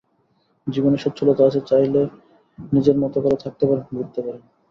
[0.67, 2.01] জীবনে সচ্ছলতা আছে, চাইলে
[2.71, 4.43] নিজের মতো করে থাকতে পারেন, ঘুরতে পারেন।